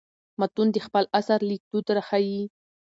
متون 0.39 0.67
د 0.71 0.77
خپل 0.85 1.03
عصر 1.17 1.39
لیکدود 1.49 1.85
راښيي. 1.95 2.43